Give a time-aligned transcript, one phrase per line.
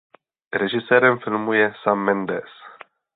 [0.53, 2.49] Režisérem filmu je Sam Mendes.